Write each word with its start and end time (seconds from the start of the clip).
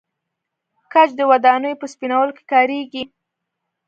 ګچ 0.91 1.09
د 1.19 1.21
ودانیو 1.31 1.79
په 1.81 1.85
سپینولو 1.93 2.35
کې 2.37 2.43
کاریږي. 2.51 3.03